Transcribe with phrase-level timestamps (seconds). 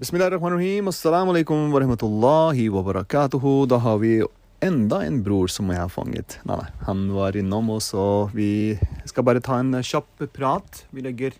[0.00, 0.88] Bismillahirrahmanirrahim.
[0.88, 3.68] Assalamu alaikum wa rahmatullahi wa barakatuhu.
[3.68, 4.22] Da har vi
[4.62, 6.38] enda en bror som jeg har fanget.
[6.48, 10.86] Nei, nei, han var innom, og så vi skal bare ta en kjapp prat.
[10.96, 11.36] Vi legger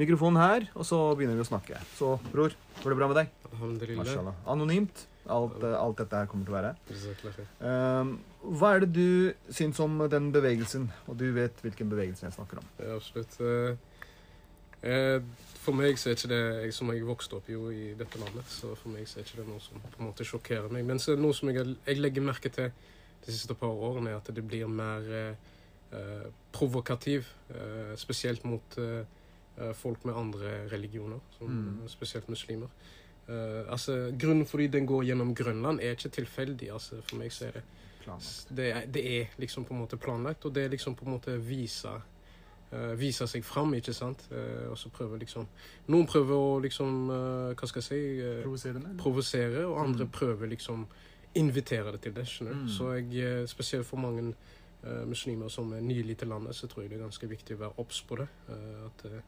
[0.00, 1.82] mikrofonen her, og så begynner vi å snakke.
[1.98, 3.36] Så bror, går det bra med deg?
[3.50, 4.32] Alhamdulillah.
[4.48, 5.04] Anonymt.
[5.28, 7.44] Alt, eh, alt dette her kommer til å være.
[7.60, 8.16] Um,
[8.56, 10.88] hva er det du syns om den bevegelsen?
[11.04, 12.72] Og du vet hvilken bevegelse jeg snakker om.
[12.80, 13.36] Ja, absolutt.
[14.82, 15.20] Eh,
[15.60, 18.46] For meg så er ikke det jeg som jeg vokste opp jo i dette landet,
[18.48, 20.86] så for meg så er ikke det noe som på en måte sjokkerer meg.
[20.88, 22.70] Men så er det noe som jeg, jeg legger merke til
[23.26, 25.34] de siste par årene, er at det blir mer eh,
[25.92, 27.28] eh, provokativ.
[27.52, 29.04] Eh, spesielt mot eh,
[29.60, 31.88] eh, folk med andre religioner, som, Mm.
[31.92, 32.68] spesielt muslimer.
[33.28, 36.72] Eh, altså, Grunnen fordi den går gjennom Grønland, er ikke tilfeldig.
[36.72, 37.62] altså For meg så er det
[38.04, 38.46] Planlagt.
[38.56, 41.12] det er, det er liksom på en måte planlagt, og det er liksom på en
[41.18, 41.92] måte vise
[42.98, 44.28] vise seg fram, ikke sant?
[44.30, 45.46] Eh, og så prøver liksom
[45.88, 48.92] Noen prøver å liksom eh, Hva skal jeg si eh, Provoserende?
[48.98, 50.10] Provosere, og andre Mm.
[50.10, 50.86] prøver liksom
[51.34, 52.26] invitere det til det.
[52.26, 52.60] skjønner du?
[52.62, 52.68] Mm.
[52.68, 54.34] Så jeg, eh, spesielt for mange
[54.84, 57.60] eh, muslimer som er nylig til landet, så tror jeg det er ganske viktig å
[57.60, 58.28] være obs på det.
[58.48, 59.20] eh, at, eh,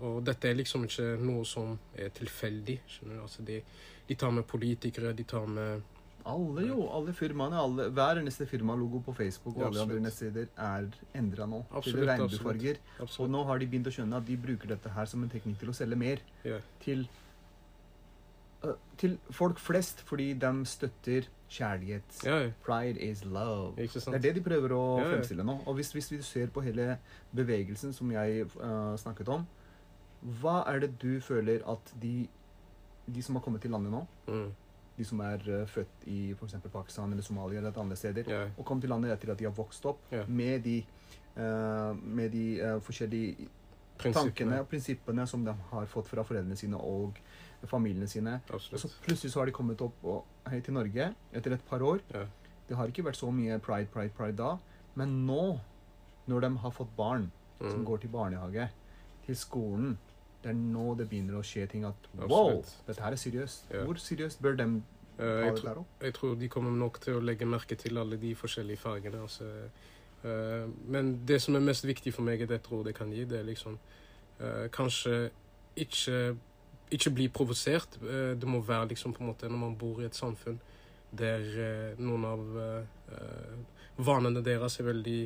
[0.00, 2.80] og dette er liksom ikke noe som er tilfeldig.
[2.86, 3.22] skjønner du?
[3.22, 3.62] Altså de,
[4.08, 5.82] de tar med politikere, de tar med
[6.28, 10.50] Alle jo, alle firmaene, alle, hver eneste firmalogo på Facebook og Ja, alle andre nettsider
[10.56, 12.80] er endra nå til Absolutt, regnbuefarger.
[13.06, 15.58] Og nå har de begynt å skjønne at de bruker dette her som en teknikk
[15.62, 16.58] til å selge mer Ja.
[16.84, 17.06] til
[18.64, 22.18] uh, til folk flest, fordi de støtter kjærlighet.
[22.26, 22.50] Ja.
[22.66, 23.76] Pride is love.
[23.76, 25.60] Det er det de prøver å fremstille nå.
[25.66, 26.98] Og hvis, hvis vi ser på hele
[27.34, 29.46] bevegelsen som jeg uh, snakket om,
[30.42, 32.26] hva er det du føler at de,
[33.06, 34.48] de som har kommet til landet nå, Mm.
[34.98, 36.54] De som er øh, født i f.eks.
[36.72, 39.44] Pakistan eller Somalia eller et andre steder, Ja, og kom til landet etter at de
[39.44, 40.24] har vokst opp Ja.
[40.26, 40.84] med de,
[41.36, 43.48] øh, med de øh, forskjellige
[43.98, 47.16] tankene og prinsippene som de har fått fra foreldrene sine og
[47.66, 48.40] familiene sine.
[48.54, 50.24] Og så plutselig så har de kommet opp og,
[50.64, 51.98] til Norge etter et par år.
[52.14, 52.24] Ja.
[52.68, 54.52] Det har ikke vært så mye pride, pride, pride da.
[54.94, 55.58] Men nå,
[56.28, 57.84] når de har fått barn som Mm.
[57.86, 58.68] går til barnehage,
[59.26, 59.98] til skolen,
[60.42, 63.72] det er nå det begynner å skje ting at wow, dette her er seriøst.
[63.74, 63.82] Ja.
[63.88, 64.68] Hvor seriøst bør de
[65.18, 66.02] Eh, ta jeg, dette tror, opp?
[66.02, 69.22] jeg tror de kommer nok til å legge merke til alle de forskjellige fargene.
[69.26, 69.48] Altså.
[70.18, 73.24] Uh, men det som er mest viktig for meg, er det rådet jeg kan gi,
[73.30, 73.76] det er liksom
[74.40, 75.30] uh, Kanskje
[75.78, 76.36] ikke,
[76.90, 77.98] ikke bli provosert.
[78.02, 80.58] Det må være liksom på en måte når man bor i et samfunn
[81.18, 81.44] der
[81.96, 82.40] noen av
[83.96, 85.20] vanene deres er veldig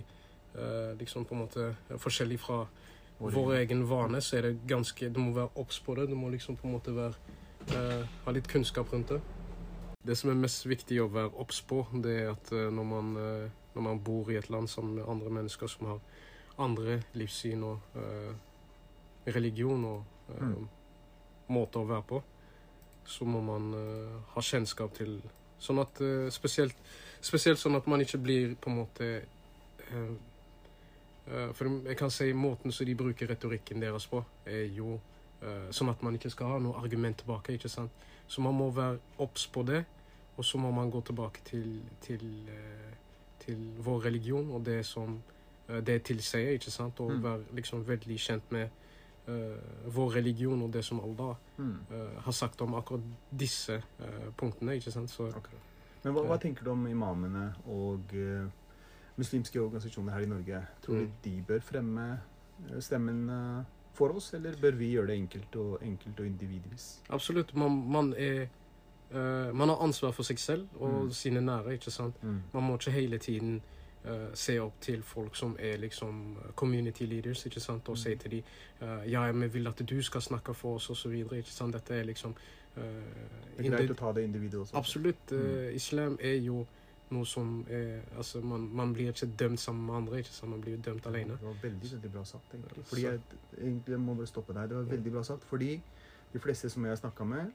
[1.01, 2.61] liksom på en måte forskjellig fra
[3.31, 6.09] vår egen vane, så er det ganske Du må være obs på det.
[6.11, 7.15] Du må liksom på en måte være
[7.71, 9.21] eh, ha litt kunnskap rundt det.
[10.03, 13.13] Det som er mest viktig å være obs på, det er at eh, når, man,
[13.17, 16.01] eh, når man bor i et land sammen med andre mennesker som har
[16.59, 18.33] andre livssyn og eh,
[19.27, 20.03] religion og
[20.33, 20.69] eh, Mm.
[21.49, 22.23] måter å være på,
[23.05, 25.21] så må man eh, ha kjennskap til
[25.63, 26.01] Sånn at
[26.35, 26.75] spesielt,
[27.23, 29.05] spesielt sånn at man ikke blir på en måte
[31.55, 34.97] For jeg kan si måten som de bruker retorikken deres på, er jo
[35.43, 37.53] eh, sånn at man ikke skal ha noe argument tilbake.
[37.53, 37.91] ikke sant?
[38.29, 39.85] Så man må være obs på det,
[40.37, 42.95] og så må man gå tilbake til, til, eh,
[43.39, 45.21] til vår religion og det som
[45.69, 47.01] eh, det tilsier, ikke sant?
[47.01, 47.23] Og Mm.
[47.23, 48.69] være liksom veldig kjent med
[49.29, 49.57] uh,
[49.95, 51.37] vår religion og det som Allah
[51.91, 53.01] eh, har sagt om akkurat
[53.31, 55.11] disse uh, punktene, ikke sant?
[55.11, 55.29] Så
[56.05, 58.49] Men hva, hva tenker du om imamene og eh,
[59.17, 60.67] muslimske organisasjoner her i Norge?
[60.83, 61.11] Tror du Mm.
[61.25, 62.21] de bør fremme
[62.71, 63.65] eh, stemmen eh,
[63.95, 67.03] for oss, eller bør vi gjøre det enkelt og, enkelt og individvis?
[67.11, 68.47] absolutt, man, man er
[69.15, 71.11] uh, Man har ansvar for seg selv og Mm.
[71.13, 72.15] sine nære, ikke sant?
[72.23, 72.41] Mm.
[72.55, 73.61] Man må ikke hele tiden
[74.05, 77.97] uh, se opp til folk som er liksom community leaders, ikke sant, og Mm.
[77.97, 78.43] si til dem
[79.11, 81.75] ja, vi vil at du skal snakke for oss, og så videre, ikke sant.
[81.75, 82.35] Dette er liksom
[82.77, 82.83] uh,
[83.59, 84.77] Det er greit å ta det individet også.
[84.77, 85.31] Absolutt.
[85.33, 85.75] Mm.
[85.75, 86.67] islam er jo
[87.13, 90.51] noe som er Altså, man, man blir ikke dømt sammen med andre, ikke sant.
[90.51, 91.37] Man blir jo dømt alene.
[91.39, 92.55] Det var veldig veldig bra sagt.
[92.55, 92.85] egentlig.
[92.91, 93.21] Fordi jeg,
[93.59, 94.69] egentlig jeg må bare stoppe deg.
[94.73, 95.45] Det var veldig bra sagt.
[95.45, 95.71] Fordi
[96.33, 97.53] de fleste som jeg har snakka med,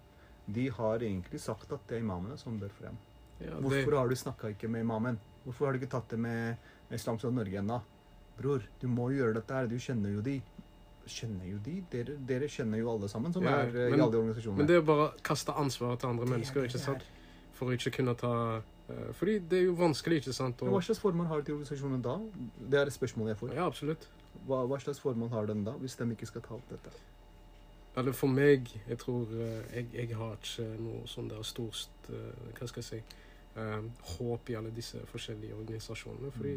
[0.48, 2.98] de har egentlig sagt at det er imamene som bør frem.
[3.40, 5.20] Ja, det- Hvorfor har du snakka ikke med imamen?
[5.46, 6.58] Hvorfor har du ikke tatt det med
[6.92, 7.82] Islamsk Råd Norge ennå?
[8.38, 9.68] Bror, du må jo gjøre dette her.
[9.68, 10.42] Du kjenner jo de.
[11.08, 11.82] Kjenner jo de?
[11.92, 14.58] Dere, dere kjenner jo alle sammen som Ja, er eh, men- i alle de organisasjonene.
[14.58, 17.04] Men det er bare å kaste ansvaret til andre er mennesker, ikke sant.
[17.54, 18.62] For å ikke kunne ta eh,
[19.20, 20.62] Fordi det er jo vanskelig, ikke sant.
[20.64, 22.14] Men hva slags formål har til organisasjonen da?
[22.72, 23.54] Det er et spørsmål jeg får.
[23.58, 24.08] ja, absolutt.
[24.48, 26.92] Hva, hva slags formål har den da, hvis de ikke skal ta opp dette?
[27.98, 32.52] Eller for meg, jeg tror eh, jeg, jeg har ikke noe sånn der stort eh,
[32.60, 33.00] Hva skal jeg si
[33.58, 36.32] eh, Håp i alle disse forskjellige organisasjonene.
[36.38, 36.54] Fordi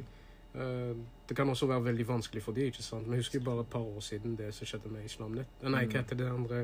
[0.60, 1.00] eh,
[1.30, 3.08] det kan også være veldig vanskelig for de, ikke sant.
[3.08, 5.48] Vi husker bare et par år siden det som skjedde med Islamnett.
[5.64, 5.90] Eh, Nei, Mm.
[5.94, 6.60] hva heter det andre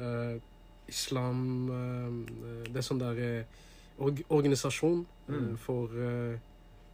[0.00, 0.36] eh,
[0.88, 1.40] islam
[1.70, 3.44] eh, Det er sånn der eh,
[3.98, 5.56] org organisasjon eh, Mm.
[5.58, 6.38] for eh,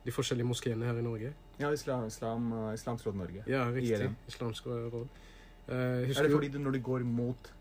[0.04, 1.32] de forskjellige moskeene her i Norge.
[1.60, 3.44] Ja, Islam, islam, uh, Islamsk Råd Norge.
[3.46, 4.10] Ja, riktig.
[4.28, 5.06] Islamsk råd.
[5.68, 7.52] Eh, Er det fordi du, når du går imot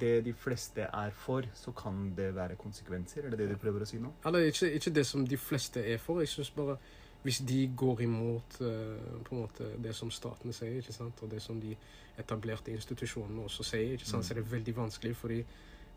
[0.00, 3.24] det de fleste er for, så kan det være konsekvenser?
[3.26, 4.12] Er det det du prøver å si nå?
[4.26, 6.20] Eller ikke, ikke det som de fleste er for.
[6.20, 6.76] Jeg synes bare
[7.22, 11.18] hvis de går imot eh, på en måte det som staten sier, ikke sant?
[11.22, 11.76] og det som de
[12.18, 14.22] etablerte institusjonene også sier, ikke sant?
[14.22, 14.22] Mm.
[14.22, 15.46] så er det veldig vanskelig, fordi eh,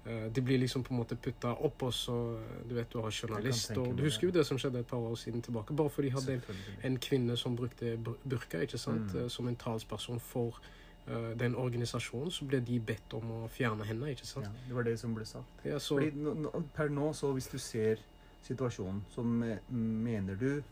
[0.06, 2.38] de blir liksom på en måte putta opp, og så
[2.70, 4.46] Du vet, du har journalist, og Du husker jo det.
[4.46, 5.76] som skjedde et par år siden tilbake.
[5.76, 6.42] Bare fordi de hadde en,
[6.84, 7.98] en kvinne som brukte
[8.30, 9.14] burka ikke sant?
[9.14, 9.24] Mm.
[9.24, 10.60] eh, som en talsperson for
[11.08, 14.10] uh, den organisasjonen, så ble de bedt om å fjerne henne.
[14.10, 14.46] ikke sant?
[14.46, 15.66] Ja, det var det som ble sagt.
[15.66, 18.04] Ja, så, Fordi per nå, så hvis du ser
[18.44, 20.64] situasjonen, så me, mener du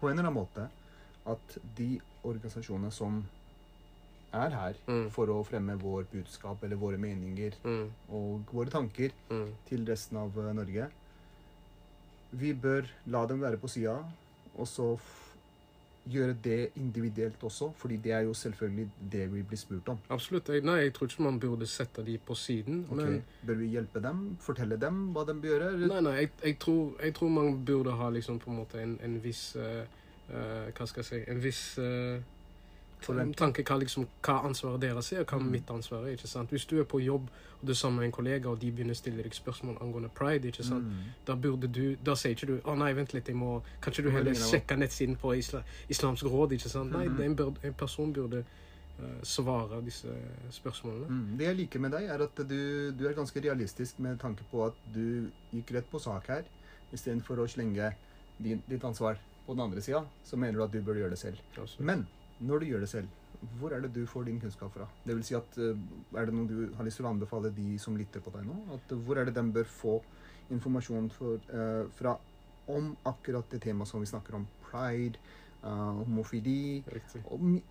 [0.00, 0.68] på en eller annen måte
[1.26, 3.24] at de organisasjonene som
[4.32, 7.86] er her mm, for å fremme vår budskap eller våre meninger mm,
[8.16, 9.48] og våre tanker mm.
[9.68, 10.90] til resten av eh, Norge,
[12.30, 13.96] vi bør la dem være på sida,
[14.54, 14.92] og så
[16.10, 19.98] gjøre det individuelt også, fordi det er jo selvfølgelig det vi blir spurt om.
[20.08, 20.48] Absolutt.
[20.48, 22.86] Jeg, nei, jeg tror ikke man burde sette de på siden.
[22.90, 24.36] Ok, Men Bør vi hjelpe dem?
[24.40, 25.70] Fortelle dem hva de bør gjøre?
[25.86, 28.98] nei, nei, jeg, jeg, tror, jeg tror man burde ha liksom på en måte en,
[29.04, 29.84] en viss uh,
[30.32, 31.64] uh, Hva skal jeg si En viss
[33.08, 33.34] eh, den.
[33.34, 35.50] tanke hva, liksom, hva ansvaret deres er, og hva Mm.
[35.50, 36.12] mitt ansvar er.
[36.12, 36.50] ikke sant?
[36.50, 37.28] Hvis du er på jobb,
[37.60, 40.08] og du er sammen med en kollega, og de begynner å stille deg spørsmål angående
[40.14, 40.84] pride, ikke sant?
[40.84, 41.12] Mm.
[41.26, 44.10] da burde du Da sier ikke du 'Å nei, vent litt, jeg må Kanskje du
[44.10, 46.92] heller ringe dem opp.» sjekke nettsiden på isla, Islamsk råd, ikke sant?
[46.92, 48.44] Nei, er en, en person burde
[49.00, 50.08] uh, svare disse
[50.50, 51.08] spørsmålene.
[51.08, 51.38] Mm.
[51.38, 54.66] Det jeg liker med deg, er at du, du er ganske realistisk med tanke på
[54.66, 56.42] at du gikk rett på sak her,
[56.92, 57.94] istedenfor å slenge
[58.38, 61.18] din, ditt ansvar på den andre sida, så mener du at du burde gjøre det
[61.18, 61.38] selv.
[61.78, 62.06] Men
[62.40, 63.08] når du gjør det selv,
[63.58, 64.86] hvor er det du får din kunnskap fra?
[65.04, 65.76] Det vil si at eh,
[66.18, 68.56] Er det noe du har lyst til å anbefale de som lytter på deg nå?
[68.76, 70.00] At, eh, hvor er det de bør få
[70.50, 72.16] informasjon for, uh, fra
[72.68, 74.48] om akkurat det temaet som vi snakker om?
[74.66, 75.20] Pride,
[75.62, 77.22] uh, homofili Riktig.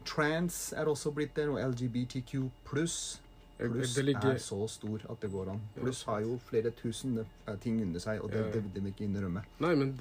[0.07, 3.19] Trans er også blitt der, og LGBTQ pluss.
[3.59, 5.61] Pluss det ligger- er så stor at det går an.
[5.75, 8.51] Pluss har jo flere tusen eh, ting under seg, og det, Ja.
[8.53, 9.41] det, det vil ikke innrømme.
[9.59, 9.99] Nei, men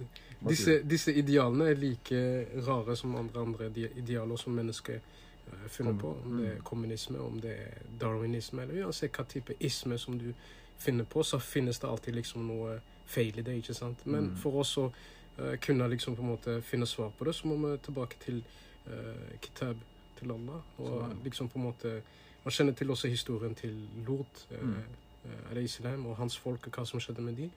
[0.49, 5.01] disse, disse idealene er like rare som andre, andre idealer som mennesker
[5.49, 6.17] uh, finner Kom- på.
[6.25, 6.63] Om det er mm.
[6.63, 10.33] kommunisme, om det er darwinisme, eller uansett hva type isme som du
[10.79, 14.07] finner på, så finnes det alltid liksom noe feil i det, ikke sant?
[14.07, 14.37] Men Mm.
[14.37, 14.93] for oss å
[15.39, 18.45] eh, kunne liksom på en måte finne svar på det, så må vi tilbake til
[18.87, 19.77] uh, kitab
[20.21, 20.63] til Allah.
[20.79, 22.03] Og liksom på en måte
[22.49, 23.75] Man kjenner til også historien til
[24.07, 25.59] Lot, uh, Mm.
[25.65, 27.51] islam, og hans folk, og hva som skjedde med dem.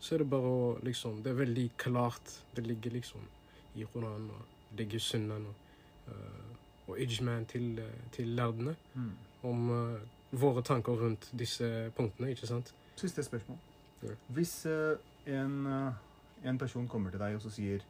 [0.00, 2.44] Så er det bare å liksom Det er veldig klart.
[2.54, 3.20] Det ligger liksom
[3.74, 5.54] i Koranen, og det ligger i Sunnan og,
[6.08, 9.10] uh, og ijman til, eh, til lærdene Mm.
[9.42, 9.98] om uh,
[10.32, 12.72] våre tanker rundt disse punktene, ikke sant?
[12.96, 13.58] Siste spørsmål.
[14.02, 14.08] Ja.
[14.28, 14.96] Hvis uh,
[15.26, 15.92] en, eh,
[16.44, 17.80] en person kommer til deg og så sier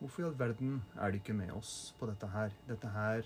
[0.00, 2.50] Hvorfor i all verden er de ikke med oss på dette her?
[2.68, 3.22] Dette her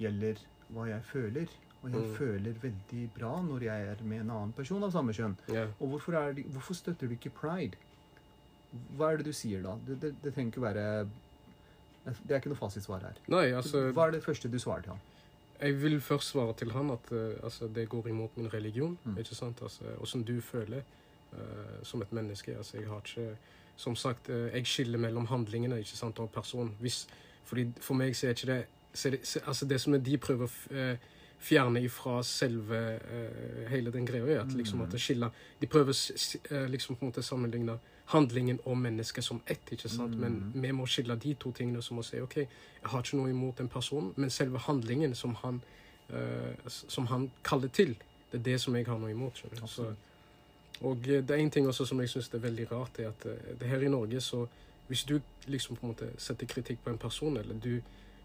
[0.00, 0.34] gjelder
[0.72, 1.46] hva jeg føler.
[1.82, 2.14] Og jeg Mm.
[2.16, 5.36] føler veldig bra når jeg er med en annen person av samme kjønn.
[5.50, 5.68] Yeah.
[5.80, 7.76] Og hvorfor, er de, hvorfor støtter du ikke pride?
[8.96, 9.74] Hva er det du sier da?
[9.86, 11.08] Det, det, det trenger ikke være
[12.04, 13.18] Det er ikke noe fasitsvar her.
[13.28, 15.00] Nei, altså Hva er det første du svarer til ham?
[15.62, 18.98] Jeg vil først svare til han at uh, altså, det går imot min religion.
[19.04, 19.18] Mm.
[19.18, 19.62] ikke sant?
[19.62, 20.82] Altså, Åssen du føler
[21.32, 22.56] uh, som et menneske.
[22.56, 23.36] Altså, jeg har ikke
[23.76, 26.74] Som sagt, uh, jeg skiller mellom handlingene ikke sant, og person.
[26.80, 27.08] Hvis,
[27.44, 28.64] fordi For meg så er ikke det
[28.94, 30.96] så det, så, altså det som de prøver å
[31.42, 34.84] fjerne ifra selve uh, hele den greia, at liksom Mm.
[34.86, 35.30] at det skiller
[35.60, 35.94] De prøver
[36.50, 40.18] eh, liksom på en måte sammenligne handlingen og mennesket som ett, ikke sant?
[40.18, 40.62] men Mm.
[40.62, 42.46] vi må skille de to tingene som å si OK, jeg
[42.82, 45.60] har ikke noe imot en person, men selve handlingen som han,
[46.12, 47.96] uh, som han kaller til,
[48.32, 49.42] det er det som jeg har noe imot.
[49.66, 49.94] Så,
[50.80, 53.26] og det er en ting også som jeg syns er veldig rart, er at
[53.60, 54.46] det her i Norge så
[54.88, 57.80] Hvis du liksom på en måte setter kritikk på en person, eller du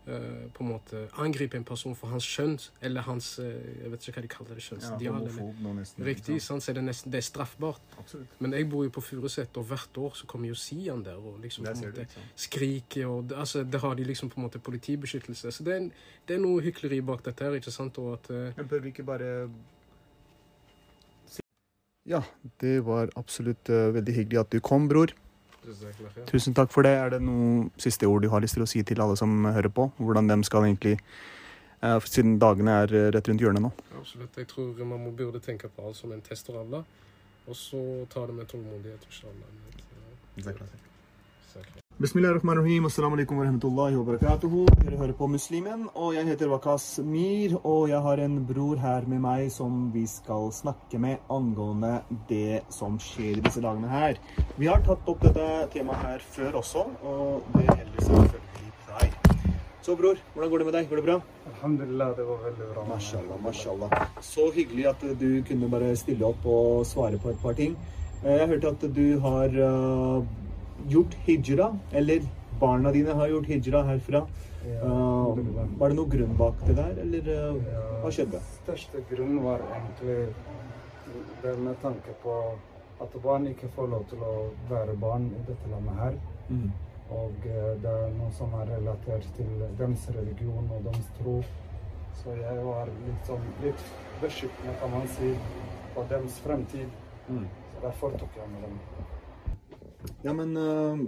[0.07, 3.49] på en måte angripe en person for hans kjønn, eller hans eh,
[3.83, 4.63] Jeg vet ikke hva de kaller det.
[4.63, 5.27] Ja, Kjønnsideal.
[5.27, 6.47] ikke Riktig, sant?
[6.47, 6.63] sant?
[6.63, 7.81] så er det nesten det er straffbart.
[7.99, 8.37] Absolutt.
[8.39, 11.39] Men jeg bor jo på Furuset, og hvert år så kommer jo Sian der og
[11.43, 14.39] liksom Der på en måte ikke skriker, og det- altså, der har de liksom på
[14.39, 15.51] en måte politibeskyttelse.
[15.51, 15.89] Så det er,
[16.27, 17.97] det er noe hykleri bak dette her, ikke sant?
[17.97, 19.49] Og at eh, Men bør vi ikke bare
[22.07, 22.21] Ja,
[22.61, 25.11] det var absolutt uh, veldig hyggelig at du kom, bror.
[26.27, 26.93] Tusen takk for det.
[26.97, 29.71] Er det noen siste ord du har lyst til å si til alle som hører
[29.74, 29.89] på?
[29.97, 33.71] Hvordan de skal egentlig eh, Siden dagene er eh, rett rundt hjørnet nå.
[34.00, 34.38] Absolutt.
[34.38, 36.83] Jeg tror man må burde tenke på alt som en test av Allah,
[37.47, 37.81] og så
[38.13, 39.09] ta det med tålmodighet.
[39.12, 39.47] inshallah.
[42.00, 42.86] Bismillahirrahmanirrahim.
[42.86, 44.66] Assalamu alaikum warahmatullahi wabarakatuhu.
[44.86, 49.08] Dere hører på Muslimen, og jeg heter Wakas Mir, og jeg har en bror her
[49.10, 54.22] med meg som vi skal snakke med angående det som skjer i disse dagene her.
[54.62, 59.38] Vi har tatt opp dette temaet her før også, og det gjelder selvfølgelig pride.
[59.82, 60.89] Så bror, hvordan går det med deg?
[60.94, 61.20] Går det bra?
[61.56, 62.88] Alhamdulillah, det var veldig bra.
[62.94, 64.01] Mashallah, mashallah.
[64.22, 67.74] Så hyggelig at du kunne bare stille opp og svare på et par ting.
[68.24, 70.36] Eh, Jeg hørte at du har eh,
[70.89, 72.22] gjort hijra, eller
[72.60, 74.25] barna dine har gjort hijra herfra.
[74.67, 75.38] Eh,
[75.79, 78.41] var det noe grunn bak det der, eller uh, hva skjedde?
[78.63, 80.17] Største grunn var egentlig
[81.43, 82.34] det med tanke på
[83.01, 84.34] at barn ikke får lov til å
[84.72, 86.17] være barn i dette landet her.
[86.50, 86.69] Mm.
[87.17, 91.38] Og eh, det er noe som er relatert til deres religion og deres tro.
[92.17, 93.84] Så jeg var liksom litt
[94.24, 95.36] beskyttende, kan man si,
[95.96, 96.89] på deres fremtid.
[97.29, 97.46] Mm.
[97.46, 98.81] Så derfor tok jeg med dem.
[100.24, 101.01] Ja, men eh,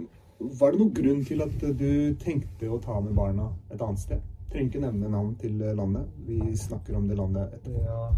[0.60, 4.22] var det noen grunn til at du tenkte å ta med barna et annet sted?
[4.50, 6.08] Trenger ikke nevne navn til landet.
[6.26, 7.82] Vi snakker om det landet etterpå.
[7.86, 8.08] Ja,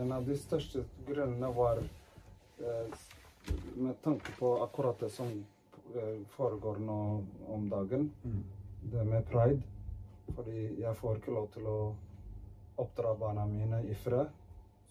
[0.00, 3.06] en av de største grunnene var eh,
[3.76, 5.32] med tanke på akkurat det som
[5.94, 6.98] eh, foregår nå
[7.56, 8.42] om dagen, Mm.
[8.92, 9.62] det med pride.
[10.36, 11.78] Fordi jeg får ikke lov til å
[12.82, 14.28] oppdra barna mine i fred.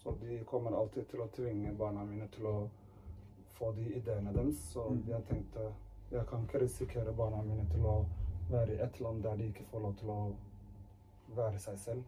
[0.02, 2.56] Så de kommer alltid til å tvinge barna mine til å
[3.58, 4.56] få de ideene deres.
[4.72, 5.02] Så Mm.
[5.08, 5.60] jeg tenkte
[6.12, 8.04] jeg kan ikke risikere barna mine til å
[8.50, 10.32] være i et land der de ikke får lov til å
[11.36, 12.02] være seg selv.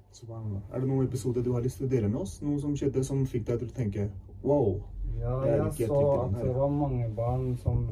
[0.73, 2.41] Er det noen episoder du har lyst til å dele med oss?
[2.43, 4.11] Noe som skjedde som fikk deg til å tenke
[4.45, 4.81] wow?
[5.19, 7.89] Ja, jeg så at det var mange barn som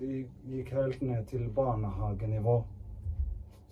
[0.00, 2.64] de gikk helt ned til barnehagenivå.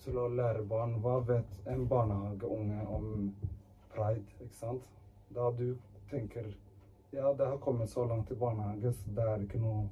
[0.04, 3.34] Til å lære barn hva vet en barnehageunge om
[3.94, 4.82] pride, ikke sant?
[5.34, 5.76] Da du
[6.10, 6.54] tenker
[7.10, 9.88] ja, det har kommet så langt i barnehage, så det er ikke noe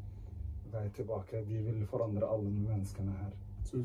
[0.73, 1.43] vei tilbake.
[1.49, 3.33] De vil forandre alle menneskene her.
[3.67, 3.81] Så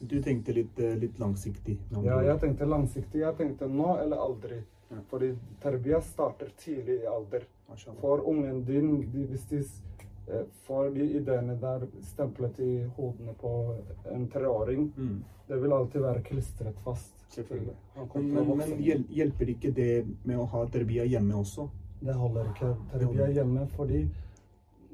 [0.00, 1.78] du, tenkte litt, eh, litt langsiktig?
[2.04, 3.20] Ja, jeg tenkte langsiktig.
[3.20, 4.62] Jeg tenkte nå eller aldri.
[4.90, 5.00] Ja.
[5.10, 7.44] Fordi terbiya starter tidlig i alder.
[8.00, 9.60] For ungen din, de, hvis de
[10.28, 13.52] eh, får de ideene der stemplet i hodene på
[14.12, 15.22] en treåring, Mm.
[15.48, 17.12] det vil alltid være klistret fast.
[17.32, 17.74] Selvfølgelig.
[18.14, 21.68] Men, men, men hjelper ikke det med å ha terbia hjemme også?
[22.02, 22.74] Det holder ikke.
[22.92, 24.04] Terbiya hjemme fordi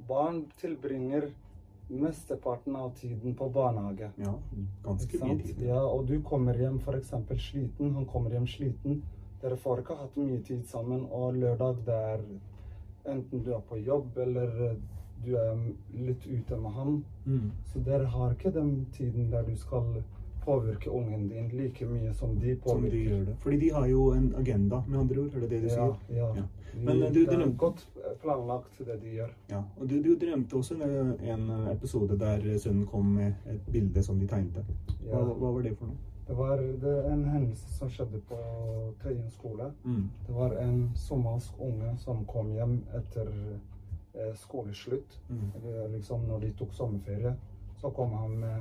[0.09, 1.29] barn tilbringer
[1.89, 4.11] mesteparten av tiden på barnehage.
[4.21, 4.35] Ja,
[4.85, 5.63] ganske mye tid.
[5.65, 7.15] Ja, og du kommer hjem f.eks.
[7.41, 7.95] sliten.
[7.95, 9.03] Han kommer hjem sliten.
[9.43, 12.23] Dere får ikke hatt mye tid sammen, og lørdag det er
[13.09, 14.77] enten du er på jobb eller
[15.25, 15.57] du er
[15.95, 17.05] litt ute med ham.
[17.25, 17.51] Mm.
[17.73, 20.03] Så dere har ikke den tiden der du skal
[20.49, 23.11] påvirke ungen din like mye som de Som de påvirker.
[23.11, 23.37] gjør det.
[23.45, 25.35] Fordi de har jo en agenda, med andre ord.
[25.37, 26.17] Er det det du Ja, sier?
[26.17, 26.35] ja.
[26.37, 26.43] Ja.
[26.75, 27.87] Men, eh, du- det er godt
[28.23, 29.31] planlagt det de gjør.
[29.51, 29.63] Ja.
[29.81, 34.19] Og du, du drømte også en, en episode der sønnen kom med et bilde som
[34.21, 34.65] de tegnet.
[35.09, 35.97] Hva, hva var det for noe?
[36.29, 38.37] Det var det en hendelse som skjedde på
[39.03, 39.71] Tøyen skole.
[39.85, 40.11] Mm.
[40.27, 43.31] Det var en somalisk unge som kom hjem etter
[44.15, 45.19] eh, skoleslutt.
[45.31, 45.53] Mm.
[45.57, 47.33] Eller liksom når de tok sommerferie,
[47.81, 48.61] så kom han med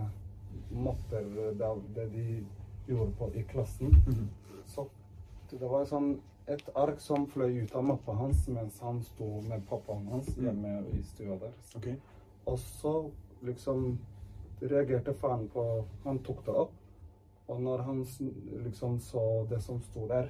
[0.72, 1.24] mapper
[1.60, 2.46] der det de
[2.88, 3.88] gjorde på i klassen.
[4.08, 4.28] Mhm.
[4.66, 4.88] Så
[5.52, 9.66] det var sånn et ark som fløy ut av mappa hans mens han sto med
[9.68, 10.44] pappaen hans Mm.
[10.46, 11.52] hjemme i stua der.
[11.76, 11.96] Okay.
[12.46, 13.12] Og så
[13.44, 13.98] liksom
[14.62, 16.72] reagerte faren på Han tok det opp.
[17.48, 18.06] Og når han
[18.64, 20.30] liksom så det som sto der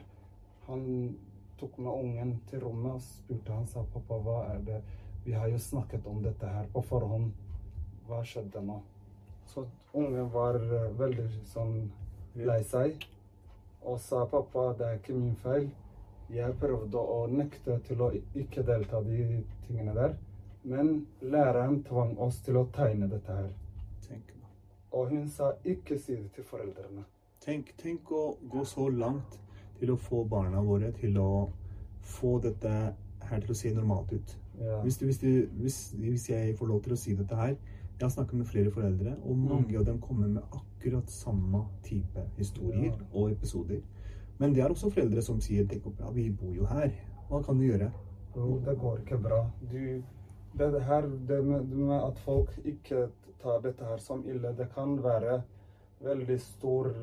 [0.67, 1.15] Han
[1.57, 4.81] tok med ungen til rommet og spurte han sa pappa, hva er det
[5.25, 7.31] Vi har jo snakket om dette her på forhånd.
[8.07, 8.81] Hva skjedde nå?
[9.47, 11.75] Så ungen var eh, veldig sånn
[12.37, 13.07] lei seg
[13.87, 15.69] og sa pappa, det er ikke min feil.
[16.33, 20.17] Jeg prøvde å nekte til å ikke delta de tingene der.
[20.67, 23.47] Men læreren tvang oss til å tegne dette her.
[24.03, 24.33] Tenk.
[24.91, 27.05] Og hun sa ikke si det til foreldrene.
[27.39, 29.37] tenk, tenk å gå så langt
[29.79, 31.49] til å få barna våre til å
[32.03, 32.71] få dette
[33.29, 34.37] her til å se normalt ut.
[34.59, 34.81] Ja.
[34.83, 37.55] Hvis, du, hvis, du, hvis, hvis jeg får lov til å si dette her
[37.99, 39.79] Jeg har snakket med flere foreldre, og mange Mm.
[39.79, 43.05] av dem kommer med akkurat samme type historier Ja.
[43.13, 43.81] og episoder.
[44.39, 46.91] Men det er også foreldre som sier tenk ja, vi bor jo her.
[47.29, 47.91] Hva kan du gjøre?
[48.35, 49.49] Jo, det går ikke bra.
[49.71, 50.03] Du,
[50.57, 54.97] det her, det med, med at folk ikke tar dette her som ille, det kan
[55.03, 55.41] være
[56.03, 56.93] veldig stor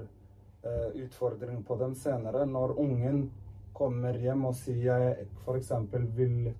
[0.64, 2.46] eh, utfordring på dem senere.
[2.46, 3.30] Når ungen
[3.74, 5.72] kommer hjem og sier jeg f.eks.
[6.16, 6.54] vil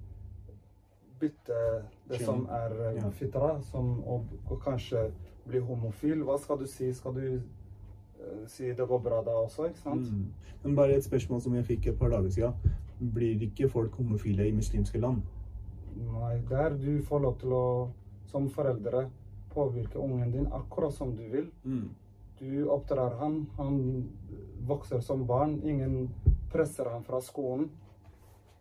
[1.21, 4.21] bytte det som er eh, fitra, som, å,
[4.65, 5.09] kanskje
[5.49, 6.91] bli homofil, hva skal du si?
[6.97, 10.11] Skal du eh, si det går bra da også, ikke sant?
[10.11, 10.53] Mm.
[10.65, 12.77] Men bare et spørsmål som jeg fikk et par dager siden.
[13.15, 15.25] Blir ikke folk homofile i muslimske land?
[15.95, 17.67] Nei, der du får lov til å,
[18.31, 19.09] som foreldre,
[19.55, 21.51] påvirke ungen din akkurat som du vil.
[21.65, 21.89] Mm.
[22.41, 23.77] Du oppdrar han, han
[24.67, 25.61] vokser som barn.
[25.63, 26.09] Ingen
[26.53, 27.69] presser han fra skolen.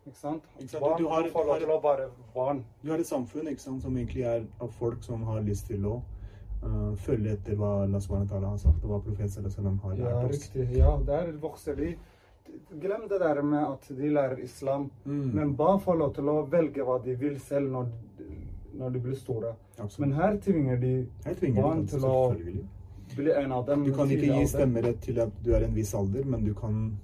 [0.04, 0.42] Ikke sant?
[0.60, 0.82] Ikke sant?
[0.82, 2.64] Barn Du har- får lov til å være barn.
[2.82, 6.02] Du har et samfunn sant, som egentlig er av folk som har lyst til å
[6.62, 10.30] uh, følge etter hva Allah har sagt, og hva profet har lært oss.
[10.30, 10.76] riktig.
[10.76, 11.96] Ja, der vokser de.
[12.80, 14.90] Glem det der med at de lærer islam.
[15.06, 15.34] Mm.
[15.34, 17.88] Men barn får lov til å velge hva de vil selv når,
[18.74, 19.54] når de blir store.
[19.78, 19.98] Absolutt.
[20.00, 22.36] Men her tvinger de her tvinger barn de til å
[23.16, 23.84] bli en av dem.
[23.84, 26.98] Du kan ikke gi stemmerett til at du er en viss alder, men du kan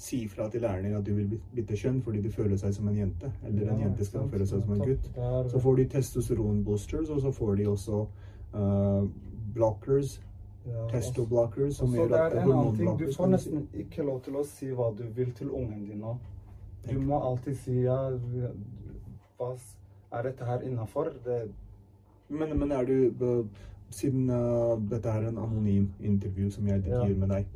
[0.00, 2.88] si fra til læreren at du vil byt- bytte kjønn fordi du føler seg som
[2.88, 5.10] en jente, eller en jente skal føle seg som en gutt.
[5.52, 8.00] Så får de testosteron-boosters, og så får de også
[8.54, 9.04] uh,
[9.54, 10.20] blockers,
[10.66, 12.90] ja, testoblockers, som gjør at det er en annen ting.
[13.00, 16.16] Du får nesten ikke lov til å si hva du vil til ungen din nå.
[16.90, 17.98] Du må alltid si ja,
[19.38, 19.50] hva
[20.16, 21.12] er dette her innafor?
[21.24, 21.42] Det
[22.30, 23.44] Men, men er du uh,
[23.90, 27.00] Siden uh, dette er en anonym intervju som jeg Ja.
[27.04, 27.46] gjør med deg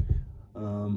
[0.54, 0.96] um,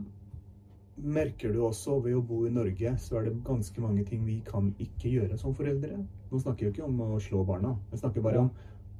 [0.97, 4.39] Merker du også ved å bo i Norge, så er det ganske mange ting vi
[4.45, 5.99] kan ikke gjøre som foreldre?
[6.31, 7.75] Nå snakker jeg jo ikke om å slå barna.
[7.91, 8.49] Jeg snakker bare om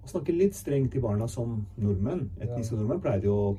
[0.04, 2.30] å snakke litt strengt til barna som nordmenn.
[2.40, 3.58] Etniske nordmenn pleide jo å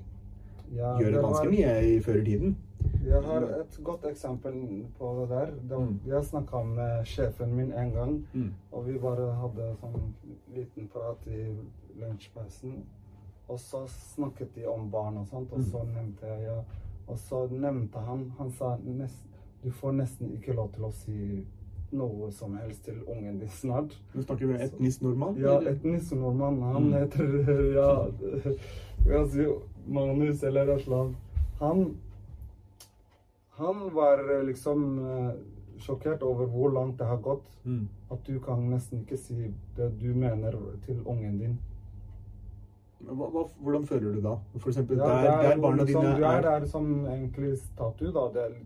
[0.77, 2.57] ja, gjøre ganske mye i før i tiden.
[3.05, 4.55] Jeg har et godt eksempel
[4.99, 5.53] på det der.
[5.69, 5.99] De, Mm.
[6.07, 8.53] Jeg snakka med sjefen min en gang, Mm.
[8.73, 10.15] og vi bare hadde sånn
[10.55, 11.57] liten prat i
[11.99, 12.83] lunsjpausen.
[13.49, 16.63] Og så snakket de om barn og sånt, og så nevnte jeg ja.
[17.09, 19.25] Og så nevnte han Han sa nest,
[19.65, 21.45] du får nesten ikke lov til å si
[21.93, 23.95] noe som helst til ungen din snart.
[24.15, 25.39] Nå snakker vi etnisk nordmann?
[25.41, 26.61] Ja, etnisk nordmann.
[26.63, 26.93] Han Mm.
[26.93, 28.07] heter ja,
[29.05, 29.47] vi kan si
[29.87, 31.17] Magnus eller Aslan.
[31.61, 31.97] Han
[33.59, 35.33] Han var eh, liksom eh,
[35.79, 37.49] sjokkert over hvor langt det har gått.
[37.65, 37.89] Mm.
[38.11, 39.35] At du kan nesten ikke si
[39.77, 40.55] det du mener
[40.87, 41.59] til ungen din.
[43.01, 44.33] Hva, hva, hvordan føler du da?
[44.59, 47.59] For eksempel, Ja, der, er der barna dine dine du er er der som egentlig
[47.59, 48.25] statue, da.
[48.35, 48.57] Det er,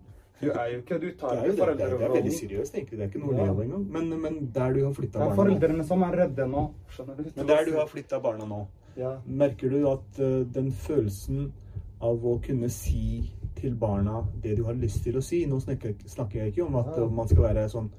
[0.42, 2.32] du er jo ikke Du Det tar er jo det, det, er, det er veldig
[2.38, 2.98] seriøst, egentlig.
[2.98, 3.42] Det er ikke noe Ja.
[3.44, 3.84] le av engang.
[3.92, 6.64] Men, men der du har flytta Det er foreldrene som er redde nå.
[6.90, 7.30] Skjønner du?
[7.36, 9.12] men der du har flyttet barna nå, Ja.
[9.26, 11.52] merker du at uh, den følelsen
[12.00, 15.94] av å kunne si til barna det du har lyst til å si Nå snakker,
[16.06, 17.90] snakker jeg ikke om at eh, man skal være sånn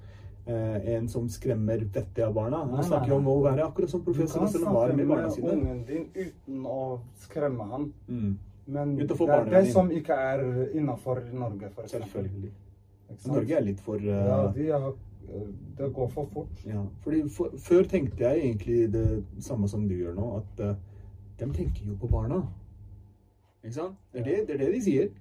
[0.45, 2.63] eh, en som skremmer vettet av barna.
[2.71, 5.53] Han snakker om å være akkurat som Du professor kan var snakke med barna med
[5.53, 6.82] ungen din uten å
[7.25, 7.93] skremme han.
[8.08, 12.10] Mm, Men det er det som ikke er innafor Norge, for eksempel.
[12.10, 12.53] selvfølgelig.
[13.25, 14.08] Norge er litt for uh...
[14.08, 14.93] Ja, de har,
[15.77, 16.63] det går for fort.
[16.65, 20.75] Ja, for, Før tenkte jeg egentlig det samme som du gjør nå, at uh,
[21.39, 22.41] de tenker jo på barna.
[23.63, 23.99] Ikke sant?
[24.13, 25.12] Det er det, det er det de sier.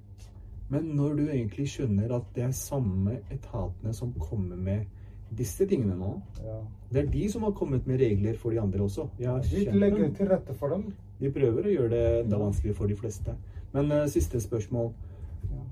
[0.73, 4.87] Men når du egentlig skjønner at det er samme etatene som kommer med
[5.38, 6.59] disse tingene nå Ja.
[6.92, 9.09] Det er de som har kommet med regler for de andre også.
[9.18, 10.92] Vi legger til rette for dem.
[11.21, 13.35] De prøver å gjøre det enda vanskeligere for de fleste.
[13.73, 14.92] Men uh, siste spørsmål.
[15.49, 15.62] Ja.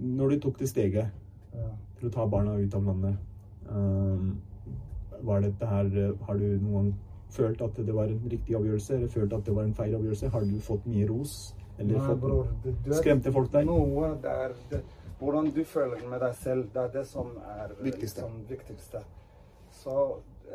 [0.00, 1.10] Når du tok det steget
[1.52, 1.68] Ja.
[1.98, 3.16] til å ta barna ut av landet.
[3.68, 4.38] Um,
[5.22, 6.94] var dette her, eh, har du noen gang
[7.30, 10.30] følt at det var en riktig avgjørelse, eller følt at det var en feil avgjørelse?
[10.30, 11.54] Har du fått mye ros?
[11.78, 13.66] Eller Nei, fått bror, det, du skremte folk deg?
[13.66, 14.80] Noe det er det,
[15.20, 18.22] Hvordan du føler med deg selv, det er det som er Viktigste.
[18.24, 19.02] Liksom, viktigste.
[19.70, 19.96] Så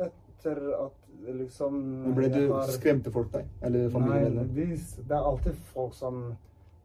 [0.00, 0.96] etter at
[1.38, 3.46] liksom Men Ble du, har- skremte folk deg?
[3.62, 4.54] Eller Nei, familiemedlemmer?
[4.54, 4.66] de,
[5.08, 6.36] det er alltid folk som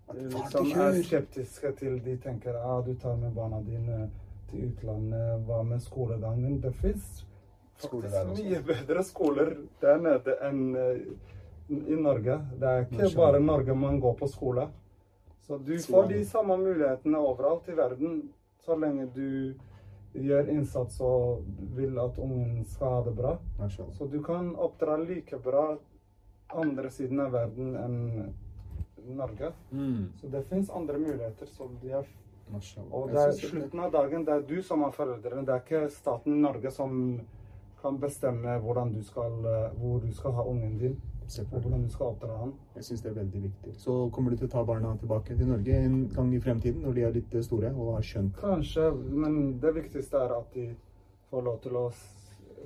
[0.10, 4.10] At liksom er skeptiske til De tenker ah, du tar med barna dine
[4.52, 6.62] til utlandet, hva med skolegangen?
[6.62, 7.26] Det fins
[7.82, 10.98] faktisk mye bedre skoler der nede enn eh,
[11.72, 12.36] i Norge.
[12.60, 14.68] Det er ikke bare Norge man går på skole.
[15.42, 18.22] Så du får de samme mulighetene overalt i verden
[18.62, 19.54] så lenge du
[20.14, 23.36] gjør innsats og vil at ungen skal ha det bra.
[23.70, 25.78] Så du kan oppdra like bra
[26.52, 28.34] andre siden av verden enn
[29.18, 29.54] Norge.
[29.72, 31.46] Mm, Så det fins andre muligheter.
[31.46, 32.06] som de har
[32.92, 35.46] og det er slutten av dagen, det er du som er foreldrene.
[35.46, 37.22] Det er ikke staten Norge som
[37.82, 38.60] kan bestemme
[38.94, 41.02] du skal, eh, hvor du skal ha ungen din.
[41.40, 42.54] Og på hvordan du skal oppdra han.
[42.76, 43.74] Jeg syns det er veldig viktig.
[43.80, 46.98] Så kommer du til å ta barna tilbake til Norge en gang i fremtiden, når
[46.98, 50.68] de er litt store og har skjønt Kanskje, men det viktigste er at de
[51.32, 51.86] får lov til å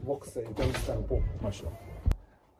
[0.05, 1.21] vokse i den tempo.
[1.43, 1.85] Mashallah.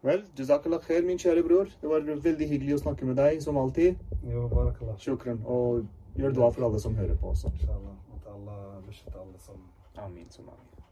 [0.05, 1.69] Vel, jazakallah khair, min kjære bror.
[1.81, 3.97] Det var veldig hyggelig å snakke med deg, som alltid.
[4.29, 4.99] Jo, barakallah.
[5.01, 5.41] Shukran.
[5.49, 5.87] Og
[6.19, 7.49] gjør dua for alle som hører på også.
[7.57, 7.97] Inshallah.
[8.19, 9.65] At Allah beskytter alle som
[9.97, 10.29] Amin.
[10.29, 10.84] Som amin.